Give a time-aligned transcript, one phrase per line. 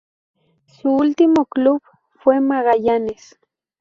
[0.65, 1.79] Su último club
[2.23, 3.37] fue Magallanes.